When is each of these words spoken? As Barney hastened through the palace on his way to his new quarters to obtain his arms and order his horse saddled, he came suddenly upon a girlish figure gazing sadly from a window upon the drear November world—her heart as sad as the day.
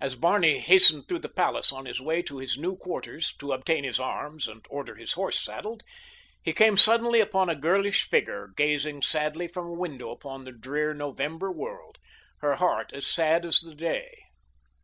As 0.00 0.16
Barney 0.16 0.58
hastened 0.58 1.06
through 1.06 1.20
the 1.20 1.28
palace 1.28 1.70
on 1.70 1.86
his 1.86 2.00
way 2.00 2.20
to 2.20 2.38
his 2.38 2.58
new 2.58 2.74
quarters 2.76 3.32
to 3.38 3.52
obtain 3.52 3.84
his 3.84 4.00
arms 4.00 4.48
and 4.48 4.66
order 4.68 4.96
his 4.96 5.12
horse 5.12 5.38
saddled, 5.40 5.84
he 6.42 6.52
came 6.52 6.76
suddenly 6.76 7.20
upon 7.20 7.48
a 7.48 7.54
girlish 7.54 8.02
figure 8.08 8.48
gazing 8.56 9.02
sadly 9.02 9.46
from 9.46 9.66
a 9.68 9.72
window 9.72 10.10
upon 10.10 10.42
the 10.42 10.50
drear 10.52 10.94
November 10.94 11.52
world—her 11.52 12.56
heart 12.56 12.92
as 12.92 13.06
sad 13.06 13.46
as 13.46 13.60
the 13.60 13.76
day. 13.76 14.18